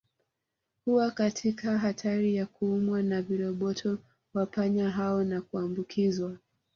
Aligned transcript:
Huwa 0.85 1.11
katika 1.11 1.77
hatari 1.77 2.35
ya 2.35 2.45
kuumwa 2.45 3.03
na 3.03 3.21
viroboto 3.21 3.97
wa 4.33 4.45
panya 4.45 4.89
hao 4.89 5.23
na 5.23 5.41
kuambukizwa 5.41 6.37